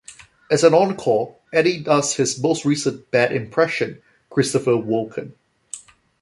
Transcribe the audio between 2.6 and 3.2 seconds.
recent